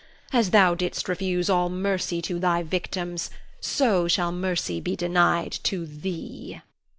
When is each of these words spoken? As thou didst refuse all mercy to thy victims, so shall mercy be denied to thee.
As 0.33 0.49
thou 0.49 0.73
didst 0.73 1.07
refuse 1.07 1.47
all 1.47 1.69
mercy 1.69 2.23
to 2.23 2.39
thy 2.39 2.63
victims, 2.63 3.29
so 3.59 4.07
shall 4.07 4.31
mercy 4.31 4.79
be 4.79 4.95
denied 4.95 5.51
to 5.65 5.85
thee. 5.85 6.59